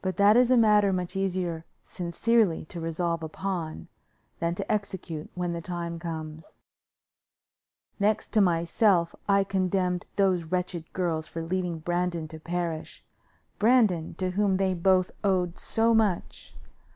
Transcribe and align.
But 0.00 0.16
that 0.16 0.36
is 0.36 0.48
a 0.52 0.56
matter 0.56 0.92
much 0.92 1.16
easier 1.16 1.64
sincerely 1.82 2.64
to 2.66 2.78
resolve 2.80 3.24
upon 3.24 3.88
than 4.38 4.54
to 4.54 4.72
execute 4.72 5.28
when 5.34 5.54
the 5.54 5.60
time 5.60 5.98
comes. 5.98 6.54
Next 7.98 8.28
to 8.34 8.40
myself, 8.40 9.12
I 9.28 9.42
condemned 9.42 10.06
those 10.14 10.44
wretched 10.44 10.92
girls 10.92 11.26
for 11.26 11.42
leaving 11.42 11.80
Brandon 11.80 12.28
to 12.28 12.38
perish 12.38 13.02
Brandon, 13.58 14.14
to 14.18 14.30
whom 14.30 14.56
they 14.56 14.72
both 14.72 15.10
owed 15.24 15.58
so 15.58 15.94
much. 15.94 16.54